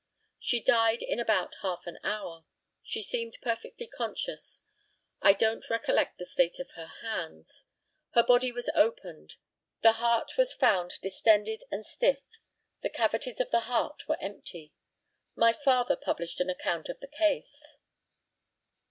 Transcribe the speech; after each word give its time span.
She 0.39 0.63
died 0.63 1.03
in 1.03 1.19
about 1.19 1.53
half 1.61 1.85
an 1.85 1.99
hour. 2.03 2.45
She 2.81 3.03
seemed 3.03 3.37
perfectly 3.43 3.85
conscious. 3.85 4.63
I 5.21 5.33
don't 5.33 5.69
recollect 5.69 6.17
the 6.17 6.25
state 6.25 6.57
of 6.59 6.71
her 6.71 6.87
hands. 7.03 7.67
Her 8.15 8.23
body 8.23 8.51
was 8.51 8.67
opened. 8.73 9.35
The 9.83 9.91
heart 9.91 10.37
was 10.39 10.53
found 10.53 10.93
distended 11.03 11.61
and 11.69 11.85
stiff. 11.85 12.23
The 12.81 12.89
cavities 12.89 13.39
of 13.39 13.51
the 13.51 13.59
heart 13.69 14.07
were 14.07 14.17
empty. 14.19 14.73
My 15.35 15.53
father 15.53 15.95
published 15.95 16.41
an 16.41 16.49
account 16.49 16.89
of 16.89 16.99
the 16.99 17.07
case. 17.07 17.77